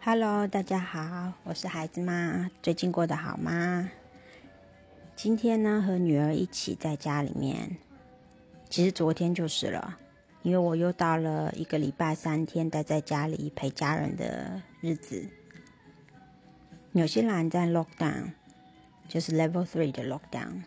[0.00, 3.90] Hello，大家好，我是孩子妈，最近过得好吗？
[5.16, 7.76] 今天呢，和女儿一起在家里面，
[8.70, 9.98] 其实昨天就是了，
[10.42, 15.28] 因为我又到了一个礼拜三天待在家里陪家人的日子。
[16.92, 18.30] 纽西兰在 lockdown，
[19.08, 20.62] 就是 level three 的 lockdown，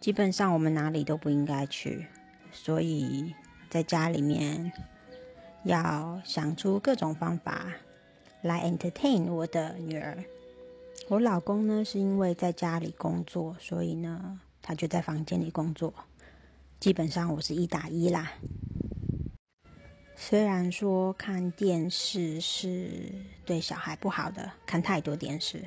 [0.00, 2.06] 基本上我们哪里都不应该去，
[2.50, 3.32] 所以
[3.70, 4.72] 在家里面
[5.62, 7.66] 要想出各种方法。
[8.46, 10.24] 来 entertain 我的女儿。
[11.08, 15.92] 我老公呢，是因为在家里工作，所以呢，他就在房间里工作。
[16.80, 18.32] 基本上我是一打一啦。
[20.14, 23.12] 虽然说看电视是
[23.44, 25.62] 对小孩不好的，看太多电视，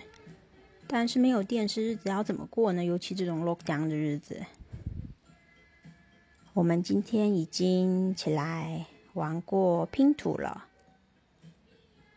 [0.88, 2.84] 但是没有电视日子要怎么过呢？
[2.84, 4.44] 尤其这种 lockdown 的日子。
[6.54, 10.66] 我们今天已经起来玩过拼图了。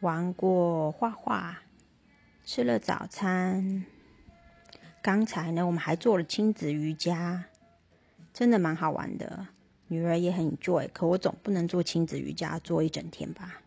[0.02, 1.62] 玩过画画，
[2.44, 3.84] 吃了早餐。
[5.00, 7.44] 刚才呢，我们还做了亲子瑜伽，
[8.34, 9.46] 真的蛮好玩的。
[9.86, 13.62] 女儿也很 enjoy，可我总不能做亲子瑜伽做一整天吧。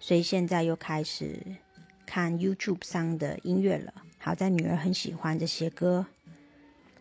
[0.00, 1.38] 所以现在又开始
[2.04, 3.94] 看 YouTube 上的音乐了。
[4.18, 6.06] 好在女儿很喜欢这些歌。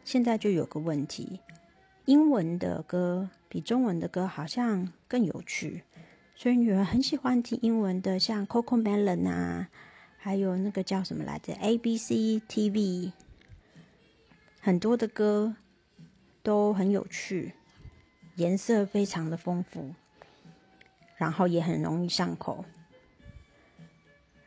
[0.05, 1.39] 现在就有个问题，
[2.05, 5.81] 英文的歌比中文的歌好像更有趣。
[6.39, 9.69] 所以女儿很喜欢听英文的，像 Coco Melon 啊，
[10.19, 12.11] 还有那个叫什么来着 ABC
[12.47, 13.11] TV，
[14.59, 15.55] 很多的歌
[16.43, 17.53] 都很有趣，
[18.35, 19.95] 颜色非常的丰富，
[21.15, 22.63] 然后也很容易上口。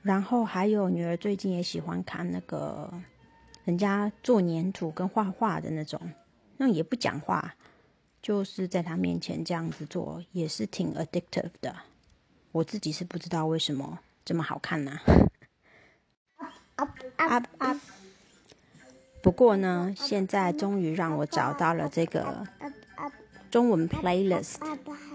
[0.02, 3.02] 然后还有女儿最近也喜欢看那个
[3.64, 6.00] 人家做粘土跟画画的那种，
[6.56, 7.56] 那也不讲话。
[8.22, 11.74] 就是在他面前这样子做，也是挺 addictive 的。
[12.52, 14.98] 我自己是不知道为什么这么好看呢。
[19.22, 22.46] 不过呢，现在终于让我找到了这个
[23.50, 24.56] 中文 playlist。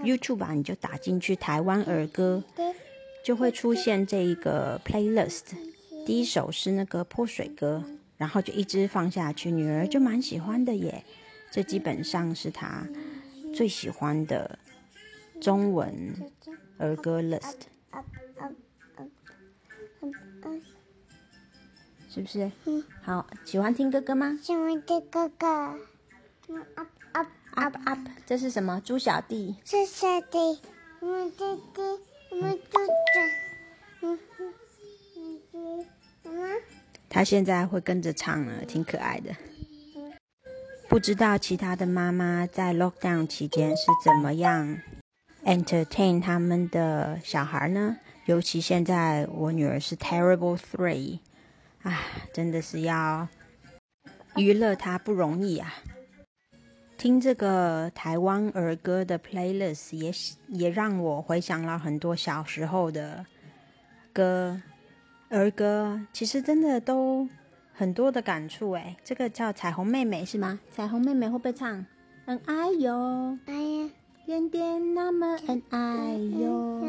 [0.03, 2.43] YouTube 啊，你就打进去台湾儿歌，
[3.23, 5.41] 就会出现这一个 playlist。
[6.05, 7.83] 第一首是那个泼水歌，
[8.17, 11.03] 然后就一直放下去，女儿就蛮喜欢的耶。
[11.55, 12.85] 这基本上是他
[13.55, 14.59] 最喜欢的
[15.39, 16.13] 中文
[16.77, 17.53] 儿歌 list，
[22.09, 22.51] 是不是？
[22.65, 22.83] 嗯。
[23.01, 24.37] 好，喜欢听哥哥吗？
[24.43, 25.47] 喜欢听哥哥。
[26.75, 28.81] up up up up，这是什么？
[28.81, 29.55] 猪小弟。
[29.63, 30.37] 猪小弟，
[30.99, 31.81] 我弟弟，
[32.31, 34.01] 我们猪猪。
[34.01, 34.53] 嗯哼，
[35.53, 35.85] 嗯
[36.25, 36.61] 哼，
[37.07, 39.33] 他现在会跟着唱了，挺可爱的。
[40.87, 44.79] 不知道其他的妈妈在 lockdown 期间是怎么样
[45.43, 47.97] entertain 他们的小孩呢？
[48.25, 51.19] 尤其现在我女儿是 terrible three，
[51.83, 51.99] 啊，
[52.33, 53.27] 真的是要
[54.35, 55.73] 娱乐她不容易啊。
[56.97, 60.13] 听这个台湾儿歌的 playlist 也
[60.47, 63.25] 也让我回想了很多小时候的
[64.13, 64.61] 歌
[65.29, 67.27] 儿歌，其实真的都。
[67.77, 70.59] 很多的感触哎，这个叫彩虹妹妹是吗？
[70.71, 71.85] 彩虹妹妹会不会唱？
[72.25, 73.89] 恩爱哟，哎呀，
[74.25, 76.81] 点点那么恩爱哟，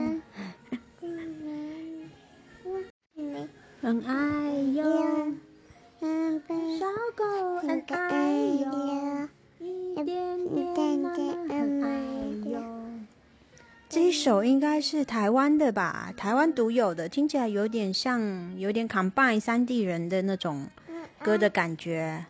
[3.82, 4.84] 恩爱哟，
[6.00, 6.86] 小
[7.16, 7.24] 狗
[7.66, 11.35] 恩爱哟，一点点
[14.26, 16.12] 首应该是台湾的吧？
[16.16, 20.66] 台湾独有的，听起来有点像，有点 combine 三地人的那种
[21.22, 22.26] 歌的感觉。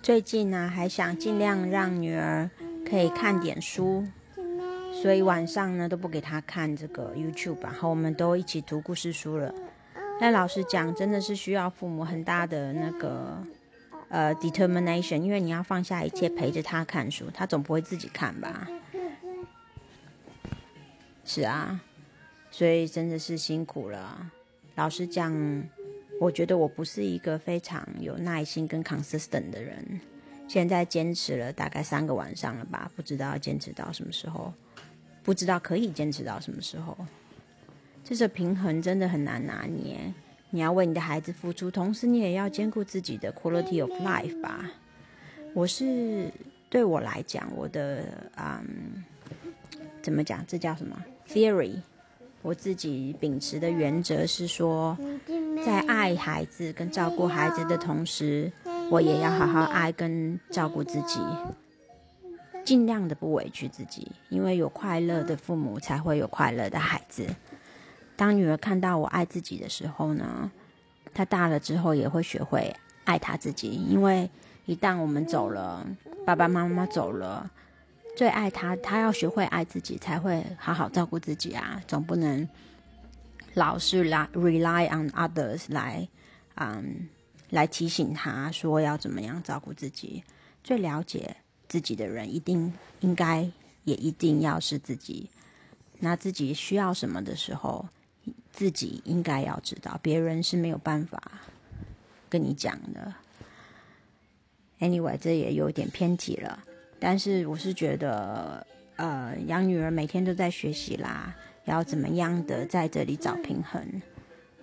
[0.00, 2.48] 最近呢，还想尽量让女儿
[2.88, 4.06] 可以看点书，
[4.90, 9.54] 所以晚上呢都不给她看这个 YouTube，然后我们都一起读故事书了。
[10.18, 13.36] 但老实讲，真的是需要父母很大的那个
[14.08, 18.66] 呃 determination，因为你要放下一切陪着他看书，他总不会自己看吧。
[21.24, 21.80] 是啊，
[22.50, 24.30] 所以真的是辛苦了。
[24.74, 25.32] 老实讲，
[26.20, 30.00] 我觉得我不是一个非常有耐心跟 consistent 的人。
[30.48, 34.52] 现在坚持了大概三个晚上了吧，不知道坚持到什么时候，
[35.22, 36.96] 不知道可以坚持到什么时候。
[38.04, 40.12] 这个平衡真的很难拿捏。
[40.50, 44.70] 你要为你的孩子付出，同时你也要兼顾自己的 quality of life 吧。
[45.54, 46.30] 我是
[46.68, 48.04] 对我来讲，我的
[48.36, 49.02] 嗯，
[50.02, 50.44] 怎么讲？
[50.46, 51.76] 这叫什么？Theory，
[52.42, 54.96] 我自己秉持的原则是说，
[55.64, 58.52] 在爱孩子跟照顾孩子的同时，
[58.90, 61.20] 我也要好好爱跟照顾自己，
[62.64, 67.26] 尽量的不委屈自己，因为有快乐的父母才会有快乐的孩子。
[68.14, 70.50] 当女儿看到我爱自己的时候呢，
[71.14, 72.74] 她大了之后也会学会
[73.04, 73.70] 爱她自己。
[73.70, 74.28] 因为
[74.66, 75.84] 一旦我们走了，
[76.24, 77.50] 爸爸妈妈走了，
[78.14, 81.82] 最爱他，他要学会爱自己，才会好好照顾自己啊。
[81.88, 82.48] 总不能
[83.54, 86.06] 老是来 rely on others 来，
[86.56, 87.08] 嗯，
[87.50, 90.22] 来提醒他说要怎么样照顾自己。
[90.62, 91.36] 最了解
[91.68, 93.50] 自己的人，一定应该
[93.84, 95.28] 也一定要是自己。
[95.98, 97.88] 那自己需要什么的时候，
[98.52, 101.20] 自己应该要知道，别人是没有办法
[102.28, 103.14] 跟你讲的。
[104.80, 106.62] Anyway，这也有点偏题了，
[107.04, 108.64] 但是我是觉得，
[108.94, 111.34] 呃，养女儿每天都在学习啦，
[111.64, 113.84] 要怎么样的在这里找平衡，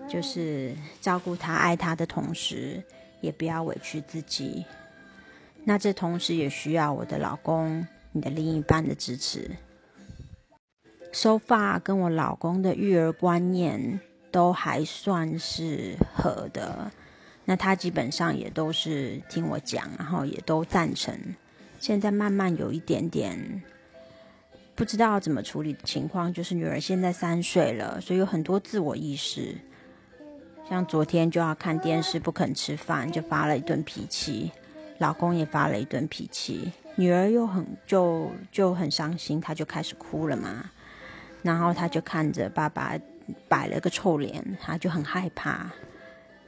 [0.08, 2.82] 就是照顾她、爱她的同时，
[3.20, 4.64] 也不要委屈自己。
[5.66, 9.52] 那这同时也需要我的老公、你的另一半的支持。
[11.12, 14.00] So far，跟我老公的育儿观念
[14.32, 16.90] 都还算是合的，
[17.44, 21.14] 那他基本上也都是听我讲，然后也都赞成。
[21.80, 23.64] 现在慢慢有一点点
[24.76, 29.56] 不知道怎么处理的情况，就是女儿现在三岁了，所以有很多自我意识，
[30.70, 34.52] 像昨天就要看电视不肯吃饭，就发了一顿脾气，
[35.00, 40.70] 老公也发了一顿脾气，女儿又很就就很伤心，她就开始哭了嘛。
[41.42, 42.98] 然后她就看着爸爸
[43.48, 45.72] 摆了个臭脸，她就很害怕。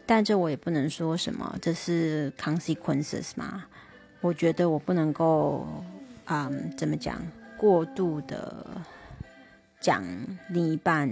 [0.06, 3.66] 但这我也不能说什么，这是 consequences 嘛。
[4.22, 5.68] 我觉得我不能够，
[6.26, 7.22] 嗯，怎么讲，
[7.58, 8.66] 过度的
[9.80, 10.04] 讲
[10.50, 11.10] 另一半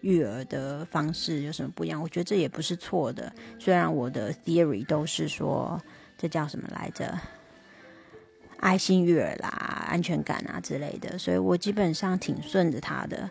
[0.00, 2.00] 育儿的方式有什么不一样？
[2.00, 3.32] 我觉得这也不是错的。
[3.58, 5.80] 虽然我的 theory 都是说，
[6.16, 7.18] 这叫什么来着？
[8.58, 13.28] 爱心育儿啦，安全感啊之类的，所以我基本上挺顺着他的，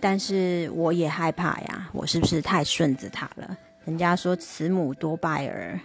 [0.00, 3.56] 但是我也害怕呀，我是不是太顺着他了？
[3.84, 5.78] 人家说慈母多败儿，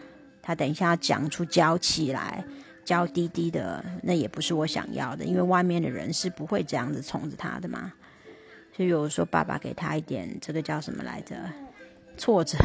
[0.43, 2.45] 他等一下讲出娇气来，
[2.85, 7.91] 娇滴滴的，那也不是我想要的，因为外面的人是不会这样子宠着他的嘛。
[8.75, 11.35] 所以有时候爸爸给他一点这个叫什么来着，
[12.17, 12.57] 挫折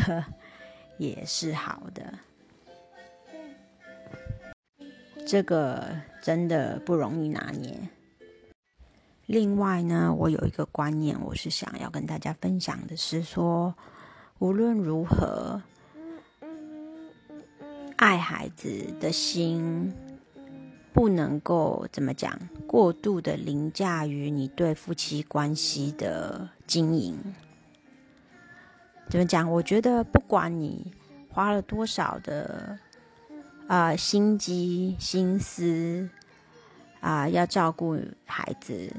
[0.99, 2.19] 也是好的。
[5.27, 5.87] 这个
[6.23, 7.79] 真的不容易拿捏。
[9.27, 13.75] 另外呢，我有一个观念，我是想要跟大家分享的是说，
[14.39, 15.61] 无论如何，
[17.99, 19.93] 爱孩子的心
[20.93, 27.19] 不能够怎么讲，过度的凌驾于你对夫妻关系的经营。
[29.11, 29.51] 怎么讲？
[29.51, 30.93] 我觉得不管你
[31.29, 32.79] 花了多少的。
[33.67, 36.09] 啊，心机、心思
[37.01, 38.91] 啊，要照顾孩子，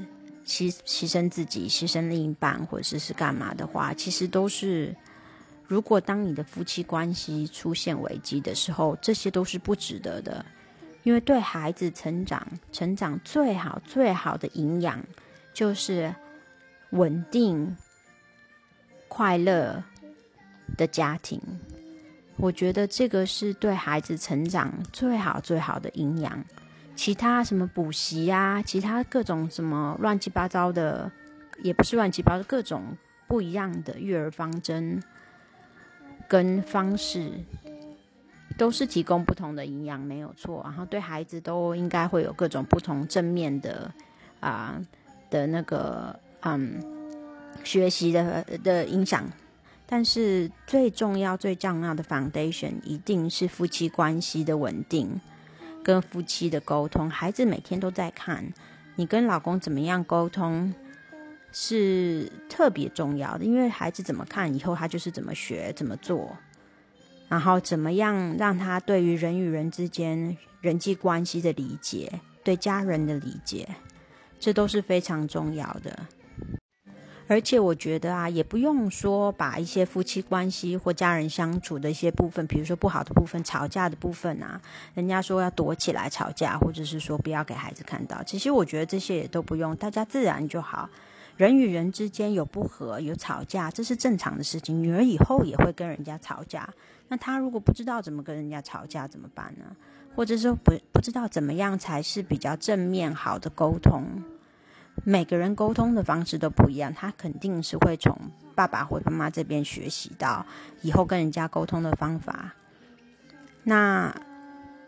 [0.46, 4.94] 牺牺牲自己、牺牲另一半，或者是干嘛的话，其实都是。
[5.70, 10.44] 如果当你的夫妻关系出现危机的时候，这些都是不值得的。
[11.04, 15.00] 因为对孩子成长、成长最好、最好的营养，
[15.54, 16.12] 就是
[16.90, 17.76] 稳定、
[19.06, 19.84] 快乐
[20.76, 21.40] 的家庭。
[22.36, 26.44] 我觉得这个是对孩子成长最好最好的营养，
[26.96, 31.12] 其他什么补习啊，其他各种什么乱七八糟的，
[31.62, 32.96] 也不是乱七八糟，各种
[33.28, 35.00] 不一样的育儿方针
[36.30, 37.28] 跟方式，
[38.56, 40.60] 都是提供不同的营养，没有错。
[40.62, 43.92] 然后对孩子都应该会有各种不同正面的
[44.38, 44.80] 啊
[45.28, 46.80] 的那个嗯
[47.64, 49.28] 学习的的影响。
[49.86, 55.20] 但是最重要、最重要的 foundation 一定是夫妻关系的稳定，
[55.82, 57.10] 跟夫妻的沟通。
[57.10, 58.52] 孩子每天都在看
[58.94, 60.72] 你跟老公怎么样沟通，
[61.52, 63.44] 是特别重要的。
[63.44, 66.36] 因为孩子怎么看，以后他就是怎么学、怎么做，
[67.28, 73.68] 然后怎么样让他对于人与人之间人际关系的理解、对家人的理解，
[74.38, 76.06] 这都是非常重要的。
[77.28, 84.60] 而且我觉得啊，也不用说把一些夫妻关系或家人相处的一些部分，比如说不好的部分、吵架的部分啊，
[84.94, 88.20] 人家说要躲起来吵架，或者是说不要给孩子看到。
[88.24, 90.90] 其实我觉得这些也都不用，大家自然就好。
[91.40, 94.82] 人与人之间有不和、有吵架，这是正常的事情。
[94.82, 96.68] 女儿以后也会跟人家吵架，
[97.08, 99.64] 那她如果不知道怎么跟人家吵架怎么办呢？
[100.14, 104.22] 或者说不不知道怎么样才是比较正面好的沟通？
[105.02, 108.14] 每个人沟通的方式都不一样，他肯定是会从
[108.54, 110.44] 爸爸或妈妈这边学习到
[110.82, 112.52] 以后跟人家沟通的方法。
[113.62, 114.14] 那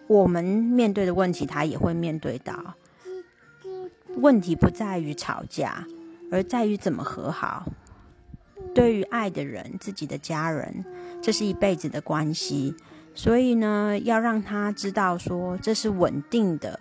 [0.07, 2.75] 我们面对的问题，他也会面对到。
[4.17, 5.87] 问题不在于吵架，
[6.33, 7.67] 而在于怎么和好。
[8.75, 10.85] 对于爱的人，自己的家人，
[11.21, 12.75] 这是一辈子的关系。
[13.15, 16.81] 所以呢，要让他知道说这是稳定的、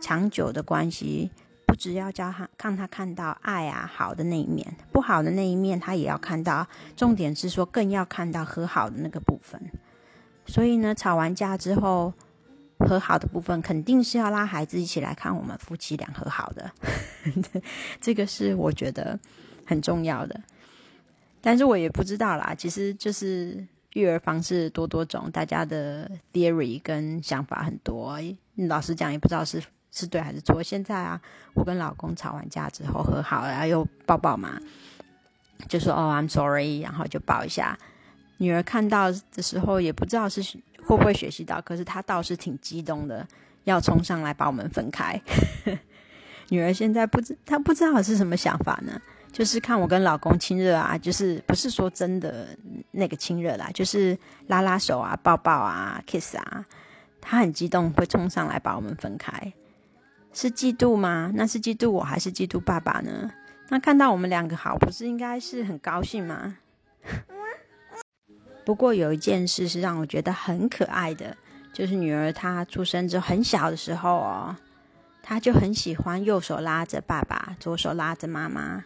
[0.00, 1.30] 长久的关系。
[1.64, 6.66] 不只要教他，让他看到爱啊好的那一面，不好的那一面他也要看到。
[6.96, 9.58] 重点是说，更要看到和好的那个部分。
[10.44, 12.12] 所以呢，吵完架之后，
[12.86, 16.70] 和好的部分肯定是要拉孩子一起来看我们夫妻俩和好的。
[18.00, 19.18] 这个是我觉得
[19.66, 20.40] 很重要的。
[21.40, 28.18] 但是我也不知道啦，其实就是育儿方式多多种，大家的 theory 跟想法很多。
[28.68, 29.62] 老实讲，也不知道是。
[29.94, 30.62] 是对还是错？
[30.62, 31.20] 现在啊，
[31.52, 34.58] 我跟老公吵完架之后和好了，又抱抱嘛，
[35.68, 37.78] 就说哦，I'm sorry，然后就抱一下。
[38.38, 40.42] 女儿看到的时候也不知道是
[40.92, 43.26] 会不会学习到，可是他倒是挺激动的，
[43.64, 45.20] 要冲上来把我们分开。
[46.50, 49.00] 女儿现在不知她不知道是什么想法呢？
[49.32, 52.48] 就是看我跟老公亲热啊，就是不是说真的
[52.90, 54.18] 那个亲热啦，就是
[54.48, 56.66] 拉拉手啊、抱抱啊、kiss 啊，
[57.22, 59.52] 她很激动，会冲上来把我们分开。
[60.34, 61.32] 是嫉妒吗？
[61.34, 63.30] 那是嫉妒我还是嫉妒爸爸呢？
[63.70, 66.58] 那看到我们两个好，不是应该是很高兴吗？
[68.64, 71.36] 不过有一件事是让我觉得很可爱的，
[71.72, 74.56] 就是女儿她出生之后很小的时候哦，
[75.22, 78.84] 她就很喜欢右手拉着爸爸，左手拉着妈妈。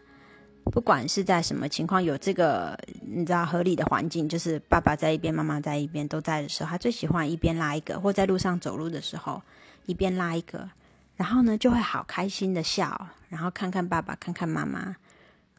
[0.73, 9.41] 不管是在什么情况，有这个你知道合理的环境，就是爸爸在一边，妈妈在一边都在的时候，她最喜欢一边拉一个，或在路上走路的时候
[9.85, 10.69] 一边拉一个。
[11.15, 14.97] 然后呢，就会好开心的笑，然后看看爸爸，看看妈妈，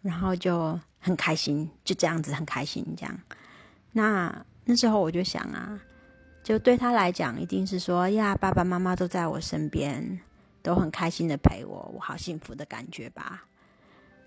[0.01, 3.17] 然后就很开心，就这样子很开心这样。
[3.97, 5.81] 那那时候我就想啊，
[6.43, 10.19] 就对他来讲，一定是说呀，爸爸妈妈都在我身边，
[10.61, 13.45] 都很开心的陪我，我好幸福的感觉吧。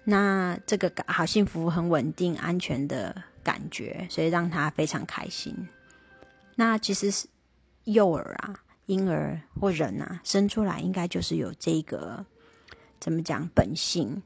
[0.02, 5.54] 那这个好幸福、很稳定、安全的感觉，所以让他非常开心。
[6.56, 7.28] 那其实是
[7.84, 8.64] 幼儿啊。
[8.86, 12.26] 婴儿或人啊，生出来应该就是有这个
[12.98, 14.20] 怎么讲本性？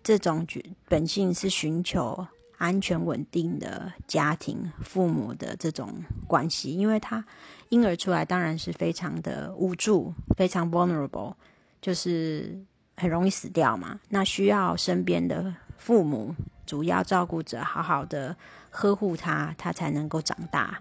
[0.00, 0.46] 这种
[0.88, 2.24] 本性是寻求
[2.58, 5.90] 安全稳定的家庭、父母的这种
[6.26, 7.24] 关系，因为他
[7.70, 11.32] 婴儿出来当然是非常的无助，非常 vulnerable，
[11.80, 12.62] 就是
[12.96, 13.98] 很容易死掉嘛。
[14.10, 16.34] 那需要身边的父母、
[16.66, 18.36] 主要照顾者好好的
[18.70, 20.78] 呵护他，他才能够长大。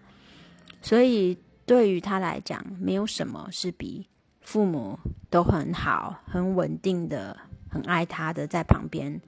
[0.81, 1.37] 所以。
[1.67, 4.07] 对于他来讲，没有什么是比
[4.39, 4.97] 父母
[5.29, 7.35] 都很好、很稳定的、
[7.69, 9.19] 很爱他的在旁边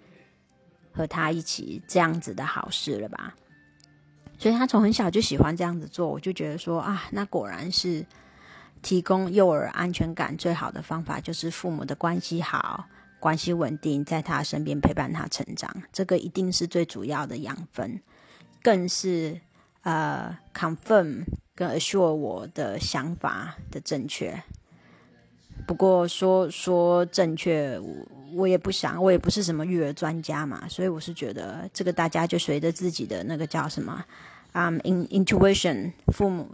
[0.99, 3.33] 和他一起这样子的好事了吧？
[4.37, 8.05] 所以他从很小就喜欢这样子做，我就觉得说啊，那果然是
[8.81, 12.85] 提供幼儿安全感最好的方法，就是父母的关系好、
[13.17, 18.01] 关系稳定，在他身边陪伴他成长，这个一定是最主要的养分，
[18.61, 19.39] 更是
[19.83, 21.23] 呃 confirm。
[21.55, 24.41] 跟 assure 我的想法的正确，
[25.69, 27.79] 不过说说正确，
[28.33, 34.03] 我也不想，我也不是什么育儿专家嘛，所以我是觉得这个大家就随着自己的那个叫什么
[34.51, 36.49] 啊，in intuition，父母，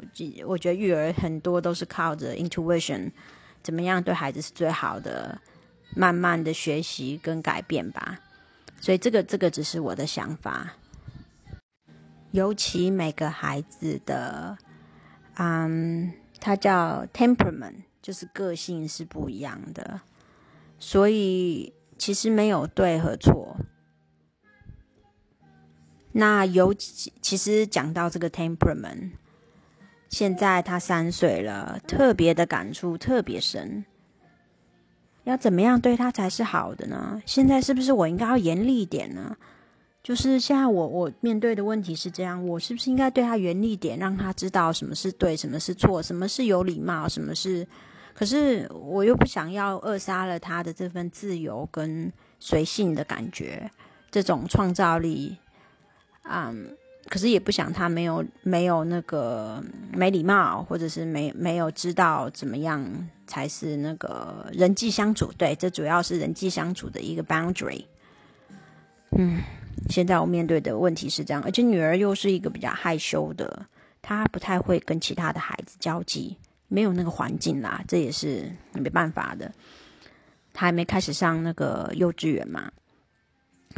[0.46, 3.10] 我觉得育儿很多都是靠着 intuition，
[3.64, 5.40] 怎么样对孩子是最好的，
[5.96, 8.20] 慢慢的学习跟改变吧，
[8.82, 10.74] 所以这个这个只是我的想法，
[12.32, 14.58] 尤其每个孩子的。
[15.38, 20.02] 嗯，他叫 temperament，就是个性是不一样的，
[20.78, 23.58] 所以其实没有对和错。
[26.12, 29.14] 那尤其其实讲到这个 temperament，
[30.08, 33.84] 现在他三岁了，特别的感触特别深。
[35.24, 37.20] 要怎么样对他才是好的呢？
[37.26, 39.36] 现在是不是我应该要严厉一点呢？
[40.04, 47.68] 就是现在我我面对的问题是这样，我是不是应该对他严厉点，让他知道什么是对，什么是错，什么是有礼貌，什么是？
[48.16, 53.70] 可是我又不想要扼杀了他的这份自由跟随性的感觉，
[54.10, 55.38] 这种创造力，
[56.24, 56.76] 嗯，
[57.10, 67.86] 可是也不想他没有没有那个没礼貌，或者是没没有知道怎么样才是那个人际相处，对，这主要是人际相处的一个 boundary，
[69.18, 69.42] 嗯。
[69.90, 73.68] 现在我面对的问题是这样，而且女儿又是一个比较害羞的，
[74.02, 79.52] 她不太会跟其他的孩子交际，没有那个环境啦，这也是没办法的。
[80.54, 82.72] 他还没开始上那个幼稚园嘛，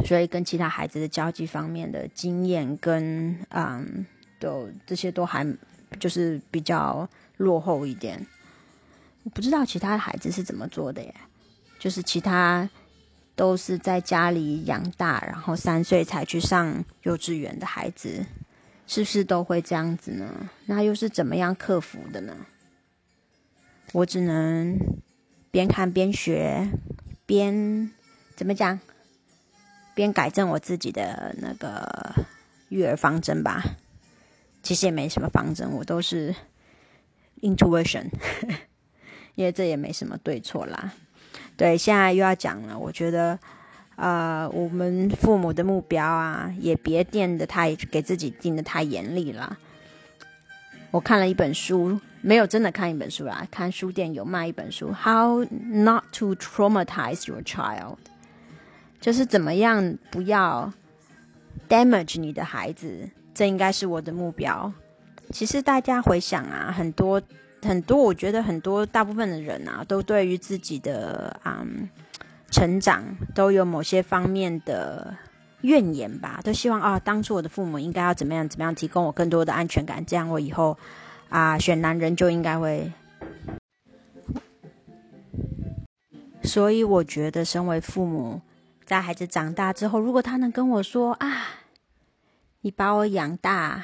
[0.06, 4.06] 所以跟其他孩子的交际方面的经验跟嗯，
[4.39, 5.46] 都这些都还
[6.00, 8.25] 就是比较落后一点。
[9.24, 11.15] 我不知道其他孩子是怎么做的耶，
[11.79, 12.70] 就是其他。
[13.38, 18.25] 都是在家里养大，然后三岁才去上幼稚园的孩子，
[18.88, 20.50] 是不是都会这样子呢？
[20.65, 22.36] 那又是怎么样克服的呢？
[23.94, 24.77] 我只能
[25.50, 26.70] 边看边学，
[27.25, 27.91] 边
[28.36, 28.79] 怎么讲，
[29.96, 32.13] 边改正我自己的那个
[32.70, 33.63] 育儿方针吧。
[34.62, 36.36] 其实也没什么方针，我都是
[37.41, 38.10] intuition，
[39.36, 40.94] 因为这也没什么对错啦。
[41.56, 43.39] 对，现在又要讲了，我觉得，
[43.96, 49.58] 呃，我们父母的目标啊，也别定的太给自己定的太严厉了。
[50.91, 57.95] 我看了一本书，没有真的看一本书啦，看书店有卖一本书，《How Not to Traumatize Your Child》，
[59.00, 60.71] 就是怎么样不要
[61.69, 64.71] damage 你的孩子，这应该是我的目标。
[65.31, 67.21] 其实大家回想啊，很多
[67.62, 71.89] 很多，我觉得很多大部分的人啊，都对于自己的嗯
[72.50, 75.15] 成长都有某些方面的。
[75.62, 80.77] 怨言吧，都希望啊，当初我的父母应该要怎么样怎么样，提供我更多的安全感，这样我以后
[81.29, 82.91] 啊选男人就应该会。
[86.43, 88.41] 所以我觉得，身为父母，
[88.86, 91.48] 在孩子长大之后，如果他能跟我说啊，
[92.62, 93.84] 你把我养大，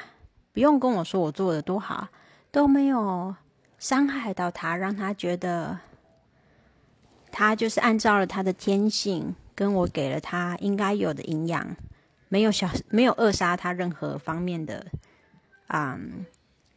[0.52, 2.08] 不用跟我说我做的多好，
[2.50, 3.34] 都没有
[3.78, 5.78] 伤害到他，让他觉得
[7.30, 9.34] 他就是按照了他的天性。
[9.56, 11.76] 跟我给了他应该有的营养，
[12.28, 14.84] 没有小没有扼杀他任何方面的，
[15.68, 16.26] 嗯，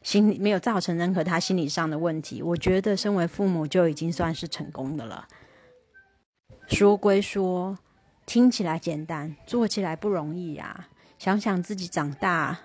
[0.07, 2.41] 心理没有造成任何他心理上的问题。
[2.41, 5.27] 我觉得身为父母就已经算是成功的了。
[6.69, 7.77] 说归说，
[8.25, 10.87] 听起来简单，做起来不容易呀。
[11.19, 12.57] 想想自己长大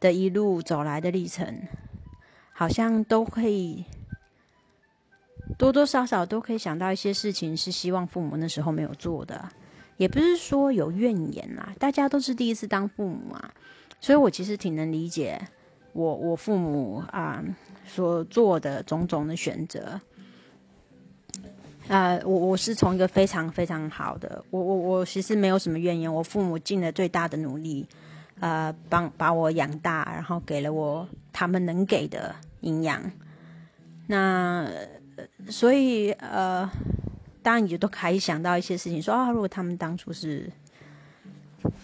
[0.00, 1.62] 的一路走来的历程，
[2.52, 3.84] 好像都可以。
[5.56, 9.48] 多多少少都可以想到一些事情，是希望父母那时候没有做的，
[9.96, 11.72] 也不是说有怨言啦。
[11.78, 13.54] 大家都是第一次当父母啊，
[14.00, 15.40] 所以我其实挺能理解
[15.98, 17.42] 我我父母啊
[17.86, 20.00] 所做的种种的选择。
[21.88, 26.12] 呃，我我是从一个非常非常好的，我我我其实没有什么怨言。
[26.12, 27.86] 我父母尽了最大的努力，
[28.40, 33.02] 呃，帮把我养大，然后给了我他们能给的营养。
[34.06, 34.70] 那。
[35.48, 36.70] 所以，呃，
[37.42, 40.48] 当然你就都可以想到一些事情，说啊，如果他们当初是，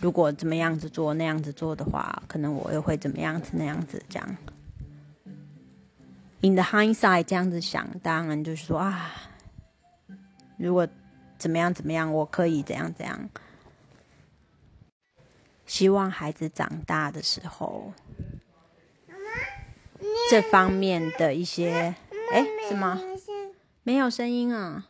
[0.01, 4.37] 如果怎么样子做那样子做的话，可能我又会怎么样子那样子这样。
[6.41, 9.13] In the hindsight，这样子想，当然就是说啊，
[10.59, 10.87] 如果
[11.39, 13.31] 怎么样怎么样，我可以怎样怎样。
[15.67, 17.95] 希望孩子长大的时候，
[20.31, 21.95] 这方面的一些，
[22.33, 23.01] 哎，什么？
[23.83, 24.89] 没有声音啊！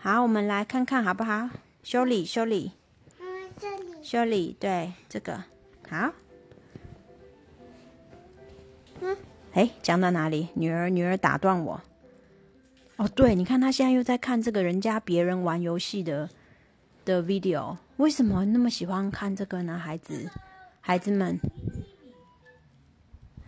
[0.00, 1.50] 好，我们来看看好不好？
[1.82, 2.72] 修理，修理，
[4.04, 5.42] 修理，对，这个
[5.88, 6.12] 好。
[9.00, 9.16] 嗯，
[9.54, 10.48] 哎，讲到哪里？
[10.52, 11.80] 女儿，女儿打断我。
[12.96, 16.28] 哦，对，你看他现在又在看这个人家别人玩游戏的
[17.06, 19.78] 的 video，为什么那么喜欢看这个呢？
[19.78, 20.30] 孩子，
[20.82, 21.40] 孩子们，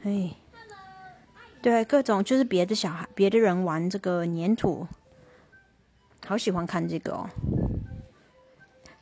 [0.04, 0.34] 哎。
[1.60, 4.86] 对，各种就是别的小孩、别的人玩这个粘土，
[6.24, 7.28] 好喜欢看这个哦。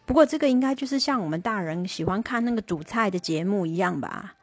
[0.07, 4.35] 不过这个应该就是像我们大人喜欢看那个煮菜的节目一样吧，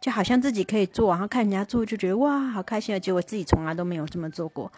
[0.00, 2.98] 就好像自己可以做，然后看人家做就觉得哇，好开心啊！
[2.98, 4.70] 结果自己从来都没有这么做过。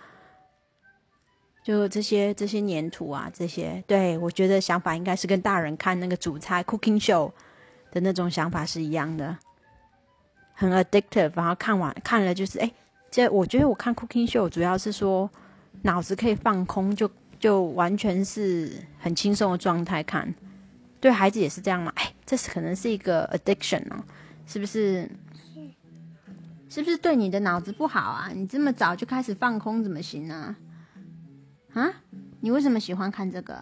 [1.62, 7.30] 就这些这些粘土啊，这些，对我觉得想法应该是跟大人看那个煮菜 cooking show
[7.90, 9.36] 的那种想法是一样的，
[10.54, 12.70] 很 addictive，然后看完看了就是哎。
[13.14, 15.30] 这我觉得我看 Cooking Show 主要是说
[15.82, 17.06] 脑子可以放空，就
[17.42, 20.32] 就完全是很轻松的状态看。
[21.00, 21.92] 对孩子也是这样嘛？
[21.96, 24.04] 哎，这是可能是一个 addiction 哦，
[24.46, 25.10] 是不是？
[26.68, 28.30] 是不是对你的脑子不好啊？
[28.32, 30.54] 你这么早就开始放空怎么行呢？
[31.74, 31.92] 啊？
[32.38, 33.60] 你为什么喜欢看这个？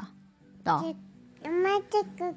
[0.63, 0.95] 懂？
[1.43, 2.35] 妈妈这个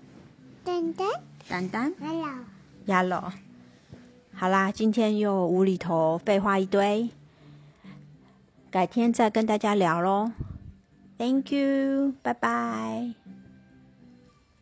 [0.64, 1.08] 丹丹
[1.50, 2.40] 丹丹 yellow
[2.88, 3.32] yellow。
[4.34, 7.10] 好啦，今天又无厘头废话一堆，
[8.72, 10.32] 改天再跟大家聊喽。
[11.18, 13.23] Thank you，拜拜。